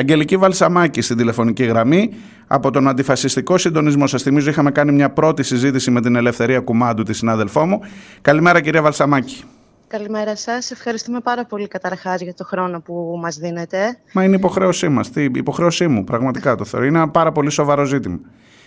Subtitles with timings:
[0.00, 2.14] Αγγελική Βαλσαμάκη στην τηλεφωνική γραμμή
[2.46, 4.06] από τον Αντιφασιστικό Συντονισμό.
[4.06, 7.80] Σας θυμίζω, είχαμε κάνει μια πρώτη συζήτηση με την Ελευθερία Κουμάντου, τη συνάδελφό μου.
[8.20, 9.44] Καλημέρα, κυρία Βαλσαμάκη.
[9.88, 10.70] Καλημέρα σας.
[10.70, 13.98] Ευχαριστούμε πάρα πολύ καταρχάς για το χρόνο που μας δίνετε.
[14.12, 15.10] Μα είναι υποχρέωσή μας.
[15.14, 16.86] Η υποχρέωσή μου, πραγματικά το θεωρώ.
[16.86, 18.18] Είναι ένα πάρα πολύ σοβαρό ζήτημα.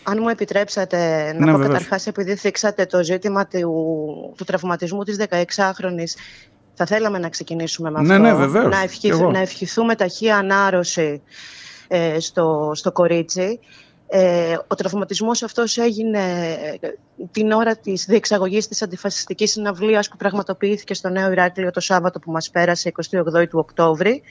[0.04, 0.98] Αν μου επιτρέψατε
[1.38, 6.04] να ναι, πω καταρχάς, επειδή θίξατε το ζήτημα του, του τραυματισμού της 16χρονη,
[6.73, 8.27] θα θέλαμε να ξεκινήσουμε με ναι, αυτό.
[8.27, 8.75] Ναι, βεβαίως.
[8.75, 11.21] Να, ευχηθ, να ευχηθούμε ταχεία ανάρρωση
[11.88, 13.59] ε, στο, στο κορίτσι.
[14.13, 16.20] Ε, ο τραυματισμός αυτός έγινε
[16.80, 16.88] ε,
[17.31, 22.31] την ώρα της διεξαγωγής της αντιφασιστικής συναυλίας που πραγματοποιήθηκε στο Νέο Ηράκλειο το Σάββατο που
[22.31, 24.22] μας πέρασε 28 του Οκτώβρη.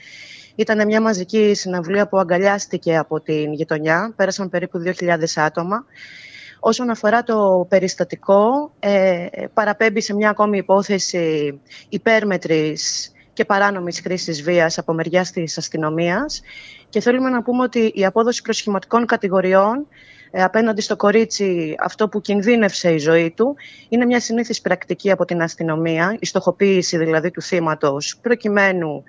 [0.55, 4.13] Ήταν μια μαζική συναυλία που αγκαλιάστηκε από την γειτονιά.
[4.15, 5.85] Πέρασαν περίπου 2.000 άτομα.
[6.63, 14.77] Όσον αφορά το περιστατικό, ε, παραπέμπει σε μια ακόμη υπόθεση υπέρμετρης και παράνομης χρήσης βίας
[14.77, 16.41] από μεριάς της αστυνομίας.
[16.89, 19.87] Και θέλουμε να πούμε ότι η απόδοση προσχηματικών κατηγοριών
[20.31, 23.55] ε, απέναντι στο κορίτσι αυτό που κινδύνευσε η ζωή του
[23.89, 29.03] είναι μια συνήθις πρακτική από την αστυνομία, η στοχοποίηση δηλαδή του θύματος προκειμένου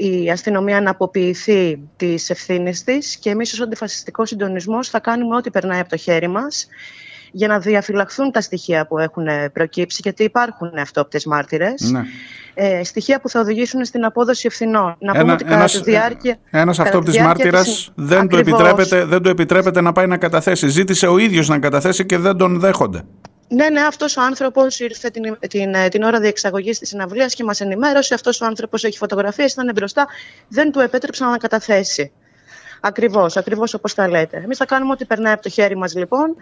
[0.00, 5.50] η αστυνομία να αποποιηθεί τις ευθύνες της και εμείς ως αντιφασιστικό συντονισμός θα κάνουμε ό,τι
[5.50, 6.66] περνάει από το χέρι μας
[7.32, 12.02] για να διαφυλαχθούν τα στοιχεία που έχουν προκύψει, γιατί υπάρχουν αυτόπτες μάρτυρες, ναι.
[12.54, 14.96] ε, στοιχεία που θα οδηγήσουν στην απόδοση ευθυνών.
[15.00, 16.38] Να πούμε ότι κατά τη διάρκεια...
[16.50, 20.68] Ένας αυτόπτης μάρτυρας δεν, του επιτρέπεται, δεν του επιτρέπεται να πάει να καταθέσει.
[20.68, 23.02] Ζήτησε ο ίδιος να καταθέσει και δεν τον δέχονται.
[23.52, 27.60] Ναι, ναι, αυτός ο άνθρωπος ήρθε την, την, την ώρα διεξαγωγής της συναυλίας και μας
[27.60, 28.14] ενημέρωσε.
[28.14, 30.06] Αυτός ο άνθρωπος έχει φωτογραφίες, ήταν μπροστά,
[30.48, 32.12] δεν του επέτρεψαν να καταθέσει.
[32.80, 34.40] Ακριβώς, ακριβώς όπως τα λέτε.
[34.44, 36.36] Εμείς θα κάνουμε ό,τι περνάει από το χέρι μας, λοιπόν,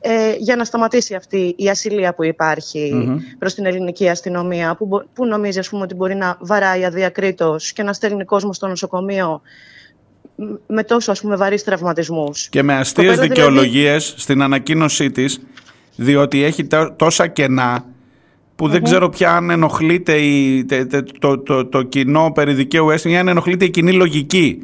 [0.00, 3.18] ε, για να σταματήσει αυτή η ασυλία που υπάρχει mm-hmm.
[3.38, 7.82] προς την ελληνική αστυνομία που, που νομίζει ας πούμε, ότι μπορεί να βαράει αδιακρίτως και
[7.82, 9.42] να στέλνει κόσμο στο νοσοκομείο
[10.66, 12.48] με τόσο ας πούμε βαρύς τραυματισμούς.
[12.48, 14.20] Και με αστείες δηλαδή- δικαιολογίες δηλαδή...
[14.20, 15.40] στην ανακοίνωσή της
[15.96, 17.84] διότι έχει τόσα κενά
[18.56, 23.14] που δεν ξέρω πια αν ενοχλείται η, το, το, το, το, κοινό περί δικαίου αίσθημα
[23.14, 24.58] ή αν ενοχλείται η κοινή λογική.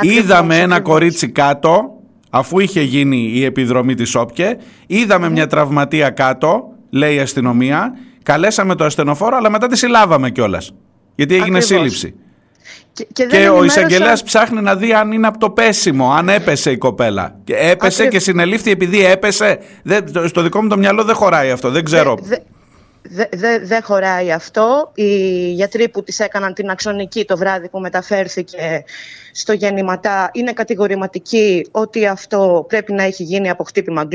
[0.00, 6.64] Είδαμε ένα κορίτσι κάτω αφού είχε γίνει η επιδρομή της ΟΠΚΕ, είδαμε μια τραυματία κάτω,
[6.90, 10.74] λέει η αστυνομία, καλέσαμε το ασθενοφόρο, αλλά μετά τη συλλάβαμε κιόλας.
[11.14, 11.66] Γιατί έγινε Ακριβώς.
[11.66, 12.14] σύλληψη.
[12.92, 16.78] Και, και, ο εισαγγελέας ψάχνει να δει αν είναι από το πέσιμο, αν έπεσε η
[16.78, 17.34] κοπέλα.
[17.44, 19.58] Και έπεσε και συνελήφθη επειδή έπεσε.
[19.82, 22.18] Δεν, στο δικό μου το μυαλό δεν χωράει αυτό, δεν ξέρω.
[22.22, 22.42] Δεν
[23.30, 24.92] δε, δε χωράει αυτό.
[24.94, 28.84] Οι γιατροί που τις έκαναν την αξονική το βράδυ που μεταφέρθηκε
[29.32, 34.08] στο γεννηματά είναι κατηγορηματικοί ότι αυτό πρέπει να έχει γίνει από χτύπημα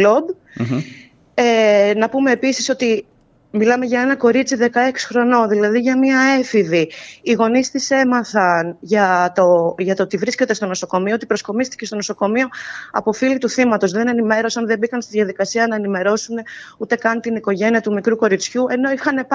[1.34, 3.06] Ε, να πούμε επίσης ότι
[3.52, 4.66] Μιλάμε για ένα κορίτσι 16
[5.08, 6.92] χρονών, δηλαδή για μια έφηβη.
[7.22, 11.96] Οι γονείς της έμαθαν για το, για το ότι βρίσκεται στο νοσοκομείο, ότι προσκομίστηκε στο
[11.96, 12.48] νοσοκομείο
[12.92, 13.92] από φίλοι του θύματος.
[13.92, 16.36] Δεν ενημέρωσαν, δεν μπήκαν στη διαδικασία να ενημερώσουν
[16.78, 19.28] ούτε καν την οικογένεια του μικρού κοριτσιού, ενώ είχαν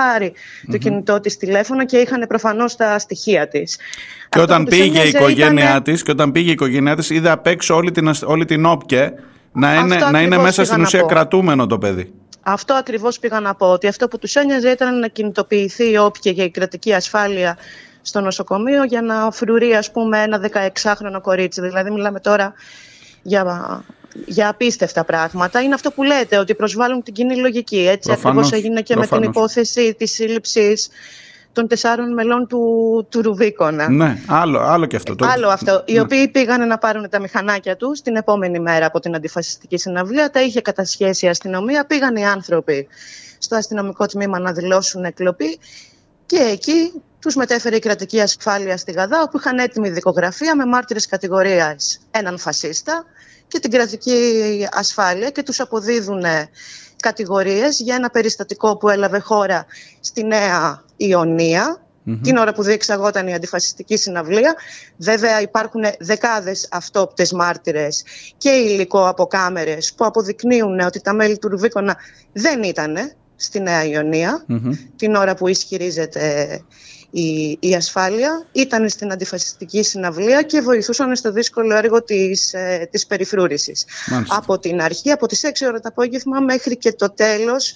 [0.71, 3.79] το κινητό της τηλέφωνο και είχαν προφανώς τα στοιχεία της.
[4.29, 7.75] Και, όταν πήγε η οικογένειά της, και όταν πήγε η οικογένειά της, είδε απ' έξω
[7.75, 9.12] όλη την, όλη την όπκε
[9.53, 12.12] να είναι, να είναι μέσα στην ουσία κρατούμενο το παιδί.
[12.43, 13.67] Αυτό ακριβώς πήγα να πω.
[13.67, 17.59] Ότι αυτό που τους ένοιαζε ήταν να κινητοποιηθεί η όποια για η κρατική ασφάλεια
[18.03, 21.61] στο νοσοκομείο για να φρουρεί, ας πούμε, ένα 16χρονο κορίτσι.
[21.61, 22.55] Δηλαδή, μιλάμε τώρα
[23.23, 23.85] για,
[24.27, 25.61] για απίστευτα πράγματα.
[25.61, 27.87] Είναι αυτό που λέτε, ότι προσβάλλουν την κοινή λογική.
[27.89, 30.89] Έτσι ακριβώς έγινε και με την υπόθεση της σύλληψης
[31.53, 32.61] των τεσσάρων μελών του,
[33.11, 33.91] του Ρουβίκονα.
[33.91, 35.15] Ναι, άλλο, άλλο και αυτό.
[35.15, 35.27] Το...
[35.27, 35.83] Άλλο αυτό.
[35.87, 36.01] Οι ναι.
[36.01, 40.31] οποίοι πήγαν να πάρουν τα μηχανάκια τους την επόμενη μέρα από την αντιφασιστική συναυλία.
[40.31, 41.87] Τα είχε κατασχέσει η αστυνομία.
[41.87, 42.89] Πήγαν οι άνθρωποι
[43.39, 45.59] στο αστυνομικό τμήμα να δηλώσουν εκλοπή.
[46.27, 51.07] Και εκεί τους μετέφερε η κρατική ασφάλεια στη Γαδά, όπου είχαν έτοιμη δικογραφία με μάρτυρες
[51.07, 53.05] κατηγορίας έναν φασίστα
[53.49, 56.23] και την κρατική ασφάλεια και τους αποδίδουν
[57.03, 59.67] κατηγορίες για ένα περιστατικό που έλαβε χώρα
[60.01, 61.83] στη Νέα ιωνια
[62.23, 64.55] την ώρα που διεξαγόταν η αντιφασιστική συναυλία.
[64.97, 68.05] Βέβαια υπάρχουν δεκάδες αυτόπτες μάρτυρες
[68.37, 71.97] και υλικό από κάμερες που αποδεικνύουν ότι τα μέλη του Ρουβίκονα
[72.32, 72.97] δεν ήταν
[73.43, 74.44] στη Νέα
[74.97, 76.61] την ώρα που ισχυρίζεται
[77.11, 78.47] η, η ασφάλεια.
[78.53, 83.85] Ήταν στην αντιφασιστική συναυλία και βοηθούσαν στο δύσκολο έργο της, ε, της περιφρούρησης.
[84.29, 87.75] Από την αρχή, από τις 6 ώρα το απόγευμα μέχρι και το τέλος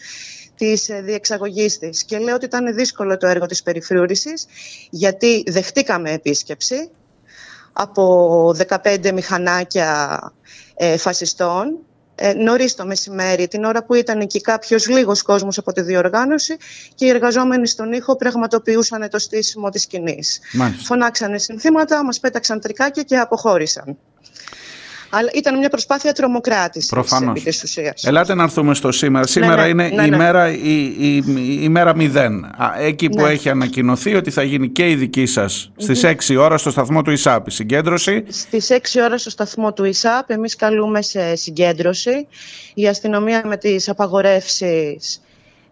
[0.57, 2.05] της ε, διεξαγωγής της.
[2.05, 4.47] Και λέω ότι ήταν δύσκολο το έργο της περιφρούρησης
[4.91, 6.91] γιατί δεχτήκαμε επίσκεψη
[7.73, 8.55] από
[8.85, 10.21] 15 μηχανάκια
[10.77, 11.79] ε, φασιστών
[12.19, 16.57] ε, νωρίς το μεσημέρι, την ώρα που ήταν εκεί κάποιος λίγος κόσμος από τη διοργάνωση
[16.95, 20.41] και οι εργαζόμενοι στον ήχο πραγματοποιούσαν το στήσιμο της σκηνής.
[20.85, 23.97] Φωνάξανε συνθήματα, μας πέταξαν τρικάκια και αποχώρησαν.
[25.11, 26.93] Αλλά ήταν μια προσπάθεια τρομοκράτησης
[27.43, 28.05] της ουσίας.
[28.05, 29.26] Ελάτε να έρθουμε στο σήμερα.
[29.26, 31.25] Σήμερα ναι, ναι, είναι ναι, η, μέρα, η, η,
[31.62, 32.31] η, μέρα 0.
[32.81, 36.70] Εκεί που έχει ανακοινωθεί ότι θα γίνει και η δική σας στις 6 ώρα στο
[36.70, 38.25] σταθμό του ΙΣΑΠ η συγκέντρωση.
[38.29, 42.26] Στις 6 ώρα στο σταθμό του ΙΣΑΠ, εμείς καλούμε σε συγκέντρωση.
[42.75, 45.20] Η αστυνομία με τις απαγορεύσεις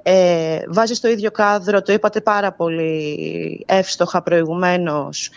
[0.06, 5.30] ε, βάζει στο ίδιο κάδρο, το είπατε πάρα πολύ εύστοχα προηγουμένως,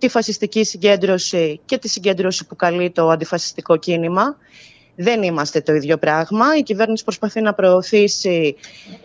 [0.00, 4.36] τη φασιστική συγκέντρωση και τη συγκέντρωση που καλεί το αντιφασιστικό κίνημα.
[5.02, 6.56] Δεν είμαστε το ίδιο πράγμα.
[6.58, 8.56] Η κυβέρνηση προσπαθεί να προωθήσει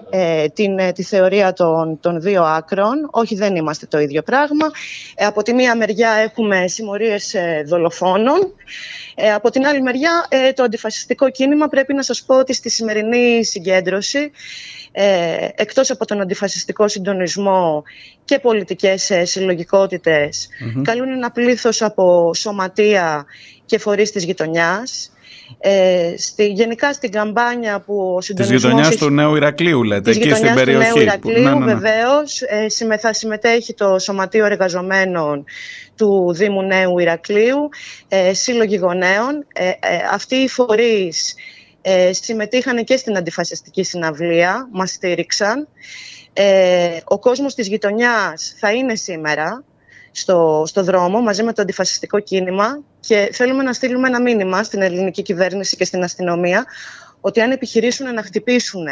[0.09, 3.07] ε, την, ε, τη θεωρία των, των δύο άκρων.
[3.11, 4.65] Όχι, δεν είμαστε το ίδιο πράγμα.
[5.15, 8.53] Ε, από τη μία μεριά έχουμε συμμορίες ε, δολοφόνων.
[9.35, 14.31] από την άλλη μεριά το αντιφασιστικό κίνημα πρέπει να σας πω ότι στη σημερινή συγκέντρωση
[14.97, 17.83] ε, εκτός από τον αντιφασιστικό συντονισμό
[18.25, 20.47] και πολιτικές ε, συλλογικοτητες
[20.81, 23.25] καλούν ένα πλήθος από σωματεία
[23.65, 25.11] και φορείς της γειτονιάς
[25.59, 28.61] ε, στη, γενικά στην καμπάνια που ο συντονισμός...
[28.61, 30.89] Της γειτονιάς του Νέου Ηρακλείου λέτε, εκεί στην περιοχή.
[30.89, 31.73] του Νέου Ηρακλείου ναι, ναι, ναι.
[31.73, 32.41] βεβαίως.
[32.41, 35.43] Ε, θα συμμετέχει το Σωματείο Εργαζομένων
[35.95, 37.69] του Δήμου Νέου Ηρακλείου,
[38.07, 39.45] ε, Σύλλογοι Γονέων.
[39.53, 39.73] Ε, ε,
[40.11, 41.35] αυτοί οι φορείς
[41.81, 45.67] ε, συμμετείχαν και στην αντιφασιστική συναυλία, μας στήριξαν.
[46.33, 49.63] Ε, ο κόσμος της γειτονιάς θα είναι σήμερα
[50.11, 54.81] στο, στο δρόμο μαζί με το αντιφασιστικό κίνημα και θέλουμε να στείλουμε ένα μήνυμα στην
[54.81, 56.65] ελληνική κυβέρνηση και στην αστυνομία
[57.21, 58.85] ότι αν επιχειρήσουν να χτυπήσουν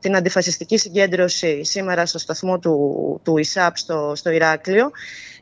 [0.00, 4.90] την αντιφασιστική συγκέντρωση σήμερα στο σταθμό του, του ΙΣΑΠ στο, στο Ηράκλειο,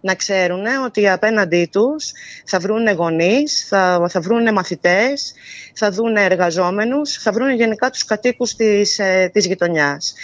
[0.00, 2.12] να ξέρουν ότι απέναντί τους
[2.44, 5.34] θα βρουν γονείς, θα, θα βρουν μαθητές,
[5.74, 10.14] θα δουν εργαζόμενους, θα βρουν γενικά τους κατοίκους της, ε, της γειτονιάς.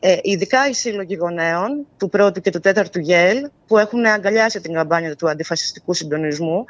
[0.00, 4.72] Ε, ειδικά οι σύλλογοι γονέων του πρώτου και του τέταρτου ΓΕΛ που έχουν αγκαλιάσει την
[4.72, 6.64] καμπάνια του αντιφασιστικού συντονισμού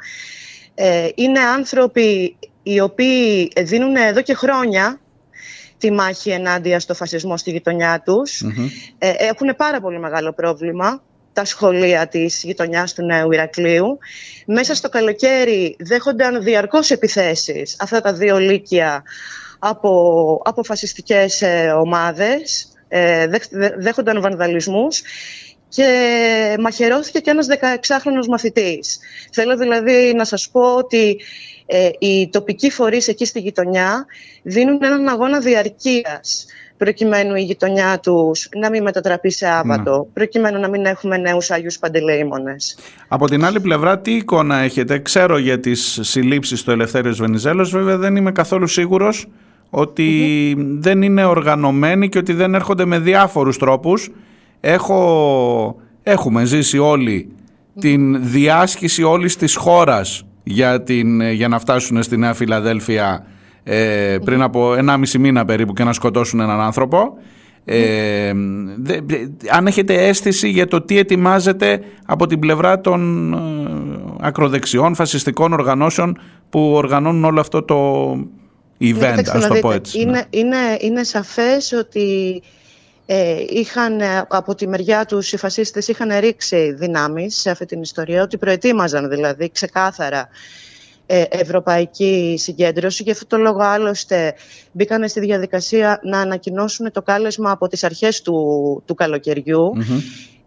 [0.75, 4.99] ε, είναι άνθρωποι οι οποίοι δίνουν εδώ και χρόνια
[5.77, 8.41] τη μάχη ενάντια στο φασισμό στη γειτονιά τους.
[8.97, 13.97] Ε, έχουν πάρα πολύ μεγάλο πρόβλημα τα σχολεία της γειτονιάς του Νέου Ηρακλείου.
[14.45, 19.03] Μέσα στο καλοκαίρι δέχονταν διαρκώς επιθέσεις αυτά τα δύο λύκεια
[19.59, 23.27] από, από φασιστικές ε, ομάδες, ε,
[23.77, 25.01] δέχονταν βανδαλισμούς
[25.69, 28.99] και μαχαιρώθηκε και ένας 16χρονος μαθητής.
[29.31, 31.19] Θέλω δηλαδή να σας πω ότι
[31.65, 34.05] ε, οι τοπικοί φορείς εκεί στη γειτονιά
[34.43, 36.45] δίνουν έναν αγώνα διαρκείας
[36.77, 40.13] προκειμένου η γειτονιά τους να μην μετατραπεί σε άβατο, ναι.
[40.13, 42.77] προκειμένου να μην έχουμε νέους Άγιους Παντελεήμονες.
[43.07, 47.97] Από την άλλη πλευρά τι εικόνα έχετε, ξέρω για τις συλλήψεις του Ελευθέριος Βενιζέλος, βέβαια
[47.97, 49.27] δεν είμαι καθόλου σίγουρος
[50.79, 54.11] δεν είναι οργανωμένοι και ότι δεν έρχονται με διάφορους τρόπους.
[54.67, 57.31] Έχω, έχουμε ζήσει όλοι
[57.79, 63.25] την διάσχιση όλης της χώρας για, την, για να φτάσουν στη Νέα Φιλαδέλφια
[63.63, 67.17] ε, πριν από 1,5 μήνα περίπου και να σκοτώσουν έναν άνθρωπο.
[67.65, 68.29] Ε,
[69.49, 73.37] αν έχετε αίσθηση για το τι ετοιμάζεται από την πλευρά των ε,
[74.19, 76.17] ακροδεξιών φασιστικών οργανώσεων
[76.49, 78.11] που οργανώνουν όλο αυτό το
[78.79, 80.01] event, ας το πω έτσι.
[80.01, 80.21] Είναι, ναι.
[80.29, 82.41] είναι, είναι σαφές ότι
[83.05, 88.21] ε, είχαν από τη μεριά τους οι φασίστες είχαν ρίξει δυνάμεις σε αυτή την ιστορία,
[88.21, 90.29] ότι προετοίμαζαν δηλαδή ξεκάθαρα
[91.05, 93.03] ε, ευρωπαϊκή συγκέντρωση.
[93.03, 94.33] Γι' αυτό το λόγο άλλωστε
[94.71, 99.71] μπήκαν στη διαδικασία να ανακοινώσουν το κάλεσμα από τις αρχές του, του καλοκαιριου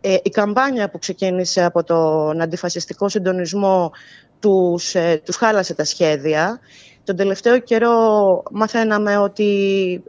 [0.00, 3.92] Ε, η καμπάνια που ξεκίνησε από τον αντιφασιστικό συντονισμό
[4.40, 6.60] τους, ε, τους χάλασε τα σχέδια.
[7.04, 10.02] Τον τελευταίο καιρό μαθαίναμε ότι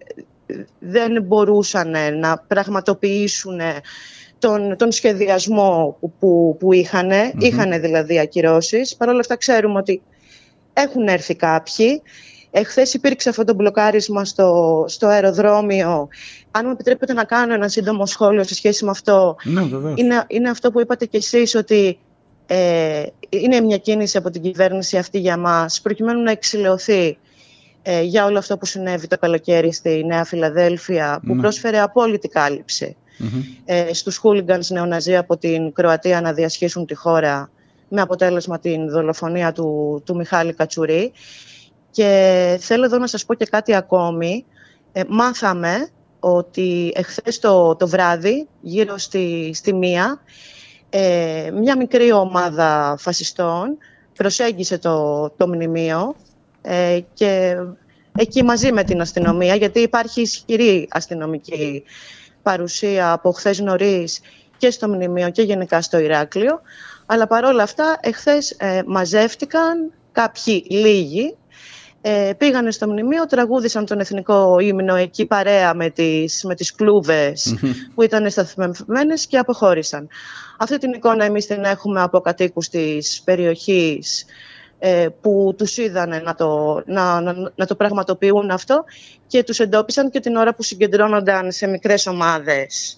[0.79, 3.60] δεν μπορούσαν να πραγματοποιήσουν
[4.39, 7.12] τον, τον σχεδιασμό που, που, που είχαν.
[7.38, 8.96] Είχαν δηλαδή ακυρώσεις.
[8.96, 10.01] Παρ' όλα αυτά ξέρουμε ότι
[10.74, 12.01] έχουν έρθει κάποιοι.
[12.51, 16.08] Εχθές υπήρξε αυτό το μπλοκάρισμα στο, στο αεροδρόμιο.
[16.51, 19.36] Αν μου επιτρέπετε να κάνω ένα σύντομο σχόλιο σε σχέση με αυτό.
[19.44, 19.62] Ναι,
[19.96, 22.00] είναι, είναι αυτό που είπατε κι εσείς ότι
[22.48, 27.18] ε, είναι μια κίνηση από την κυβέρνηση αυτή για μας προκειμένου να εξηλαιωθεί
[27.81, 31.41] ε, για όλο αυτό που συνέβη το καλοκαίρι στη Νέα Φιλαδέλφια που ναι.
[31.41, 32.29] πρόσφερε απόλυτη
[33.65, 37.50] ε, στους χούλιγκανς νεοναζί από την Κροατία να διασχίσουν τη χώρα
[37.89, 41.12] με αποτέλεσμα την δολοφονία του, του Μιχάλη Κατσουρί.
[41.91, 44.45] Και θέλω εδώ να σας πω και κάτι ακόμη.
[44.91, 50.21] Ε, μάθαμε ότι εχθές το, το βράδυ, γύρω στη, στη μία,
[50.89, 53.77] ε, μια μικρή ομάδα φασιστών
[54.15, 56.15] προσέγγισε το, το μνημείο
[56.62, 57.56] ε, και
[58.18, 61.84] εκεί μαζί με την αστυνομία, γιατί υπάρχει ισχυρή αστυνομική
[62.44, 64.20] παρουσία από χθες νωρίς
[64.58, 66.62] και στο Μνημείο και γενικά στο Ηράκλειο.
[67.06, 71.36] Αλλά παρόλα αυτά, εχθές ε, μαζεύτηκαν κάποιοι λίγοι,
[72.01, 77.56] ε, πήγανε στο Μνημείο, τραγούδισαν τον εθνικό ύμνο εκεί παρέα με τις, με τις κλούβες
[77.96, 80.08] που ήταν σταθμευμένες και αποχώρησαν.
[80.58, 84.25] Αυτή την εικόνα εμείς την έχουμε από κατοίκους της περιοχής ε,
[85.21, 88.83] που τους είδανε να το, να, να, να, το πραγματοποιούν αυτό
[89.27, 92.98] και τους εντόπισαν και την ώρα που συγκεντρώνονταν σε μικρές ομάδες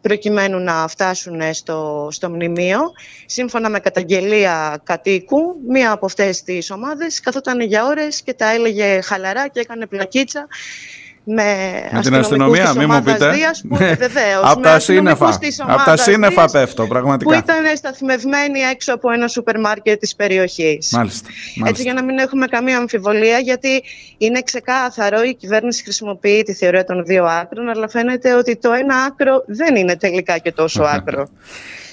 [0.00, 2.80] προκειμένου να φτάσουν στο, στο μνημείο.
[3.26, 9.00] Σύμφωνα με καταγγελία κατοίκου, μία από αυτές τις ομάδες καθόταν για ώρες και τα έλεγε
[9.00, 10.48] χαλαρά και έκανε πλακίτσα
[11.24, 11.42] με,
[11.92, 13.30] με την αστυνομία, μην μου πείτε.
[13.30, 17.30] Δίας, που, βεβαίως, από τα σύννεφα, από τα σύννεφα πέφτω, πραγματικά.
[17.30, 20.90] Που ήταν σταθμευμένοι έξω από ένα σούπερ μάρκετ της περιοχής.
[20.92, 21.68] Μάλιστα, μάλιστα.
[21.68, 23.82] Έτσι για να μην έχουμε καμία αμφιβολία, γιατί
[24.18, 28.96] είναι ξεκάθαρο, η κυβέρνηση χρησιμοποιεί τη θεωρία των δύο άκρων, αλλά φαίνεται ότι το ένα
[28.96, 31.28] άκρο δεν είναι τελικά και τόσο άκρο.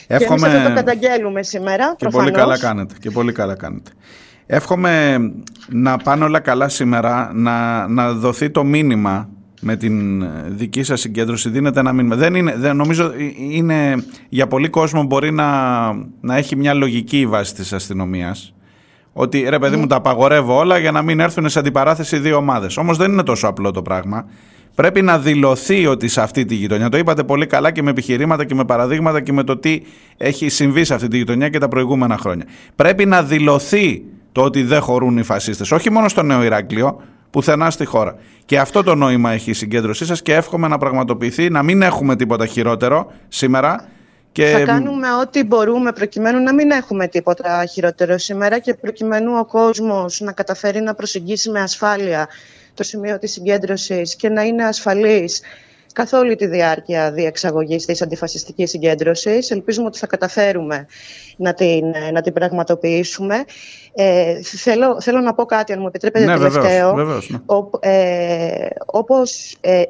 [0.08, 0.48] Εύχομαι...
[0.48, 2.32] Και εμείς θα το καταγγέλουμε σήμερα, και προφανώς.
[2.32, 3.92] Πολύ καλά κάνετε, και πολύ καλά κάνετε.
[4.50, 5.18] Εύχομαι
[5.70, 9.30] να πάνε όλα καλά σήμερα, να, να δοθεί το μήνυμα
[9.62, 11.50] με την δική σας συγκέντρωση.
[11.50, 12.16] Δίνεται ένα μήνυμα.
[12.16, 13.12] Δεν είναι, δεν, νομίζω
[13.52, 15.48] είναι, για πολύ κόσμο μπορεί να,
[16.22, 18.54] να έχει μια λογική βάση της αστυνομίας.
[19.14, 22.78] Ότι ρε παιδί μου τα απαγορεύω όλα για να μην έρθουν σε αντιπαράθεση δύο ομάδες.
[22.78, 24.26] Όμως δεν είναι τόσο απλό το πράγμα.
[24.76, 28.46] Πρέπει να δηλωθεί ότι σε αυτή τη γειτονιά, το είπατε πολύ καλά και με επιχειρήματα
[28.46, 29.82] και με παραδείγματα και με το τι
[30.18, 32.46] έχει συμβεί σε αυτή τη γειτονιά και τα προηγούμενα χρόνια.
[32.76, 34.04] Πρέπει να δηλωθεί
[34.38, 38.16] το ότι δεν χωρούν οι φασίστες, όχι μόνο στο Νέο Ηράκλειο, πουθενά στη χώρα.
[38.46, 42.16] Και αυτό το νόημα έχει η συγκέντρωσή σας και εύχομαι να πραγματοποιηθεί, να μην έχουμε
[42.16, 43.88] τίποτα χειρότερο σήμερα.
[44.32, 44.46] Και...
[44.46, 50.20] Θα κάνουμε ό,τι μπορούμε προκειμένου να μην έχουμε τίποτα χειρότερο σήμερα και προκειμένου ο κόσμος
[50.20, 52.28] να καταφέρει να προσεγγίσει με ασφάλεια
[52.74, 55.42] το σημείο της συγκέντρωσης και να είναι ασφαλής
[55.98, 59.52] καθ' όλη τη διάρκεια διεξαγωγής της αντιφασιστικής συγκέντρωσης.
[59.52, 60.86] Ελπίζουμε ότι θα καταφέρουμε
[61.38, 63.36] να την, να την πραγματοποιήσουμε.
[63.94, 66.94] Ε, θέλω, θέλω να πω κάτι, αν μου επιτρέπετε ναι, τελευταίο.
[66.94, 67.38] Βεβαίως, ναι.
[67.46, 69.86] Ο, ε, όπως ε, ε,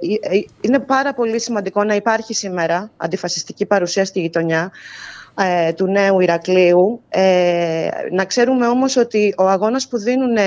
[0.61, 4.71] είναι πάρα πολύ σημαντικό να υπάρχει σήμερα αντιφασιστική παρουσία στη γειτονιά
[5.39, 7.01] ε, του νέου Ηρακλείου.
[7.09, 10.37] Ε, να ξέρουμε όμως ότι ο αγώνας που δίνουν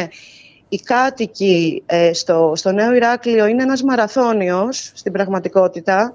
[0.72, 6.12] οι κάτοικοι ε, στο, στο Νέο Ηράκλειο είναι ένας μαραθώνιος στην πραγματικότητα.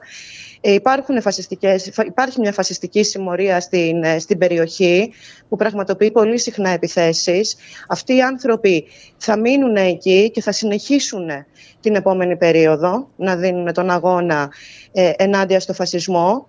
[0.62, 5.14] Ε, υπάρχουν φασιστικές, υπάρχει μια φασιστική συμμορία στην, ε, στην περιοχή
[5.50, 7.56] που πραγματοποιεί πολύ συχνά επιθέσεις.
[7.88, 8.86] Αυτοί οι άνθρωποι
[9.18, 11.30] θα μείνουν εκεί και θα συνεχίσουν
[11.80, 14.52] την επόμενη περίοδο να δίνουν τον αγώνα
[14.92, 16.46] ε, ενάντια στο φασισμό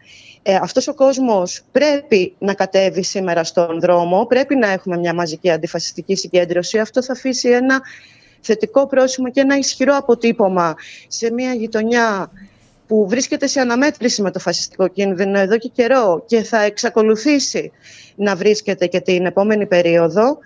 [0.49, 5.51] ε, αυτός ο κόσμος πρέπει να κατέβει σήμερα στον δρόμο, πρέπει να έχουμε μια μαζική
[5.51, 6.79] αντιφασιστική συγκέντρωση.
[6.79, 7.81] Αυτό θα αφήσει ένα
[8.41, 10.75] θετικό πρόσημο και ένα ισχυρό αποτύπωμα
[11.09, 12.31] σε μια γειτονιά
[12.87, 17.73] που βρίσκεται σε αναμέτρηση με το φασιστικό κίνδυνο εδώ και καιρό και θα εξακολουθήσει
[18.17, 20.39] να βρίσκεται και την επόμενη περίοδο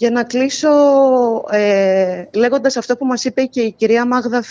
[0.00, 0.68] για να κλείσω
[1.50, 4.42] ε, λέγοντας αυτό που μας είπε και η κυρία Μάγδα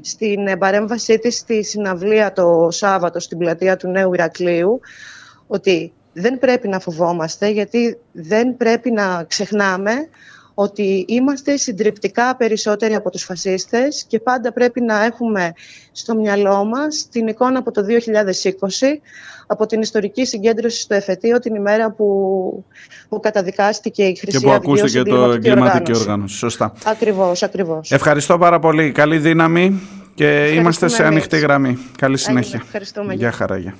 [0.00, 4.80] στην παρέμβασή της στη συναυλία το Σάββατο στην πλατεία του Νέου Ηρακλείου
[5.46, 9.92] ότι δεν πρέπει να φοβόμαστε γιατί δεν πρέπει να ξεχνάμε
[10.58, 15.52] ότι είμαστε συντριπτικά περισσότεροι από τους φασίστες και πάντα πρέπει να έχουμε
[15.92, 17.86] στο μυαλό μας την εικόνα από το 2020
[19.46, 22.64] από την ιστορική συγκέντρωση στο εφετείο την ημέρα που,
[23.08, 26.36] που καταδικάστηκε η Χρυσή Και που ακούστηκε το εγκληματική οργάνωση.
[26.36, 26.72] Σωστά.
[26.84, 27.90] Ακριβώς, ακριβώς.
[27.92, 28.92] Ευχαριστώ πάρα πολύ.
[28.92, 29.80] Καλή δύναμη
[30.14, 31.78] και είμαστε σε ανοιχτή γραμμή.
[31.98, 32.60] Καλή συνέχεια.
[32.64, 33.14] Ευχαριστούμε.
[33.14, 33.74] Γεια χαρά.